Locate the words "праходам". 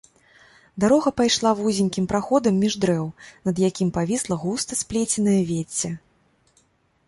2.13-2.57